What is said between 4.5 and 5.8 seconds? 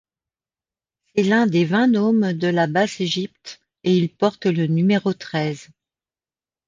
numéro treize.